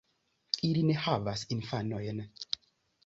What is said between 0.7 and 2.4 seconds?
ne havas infanojn.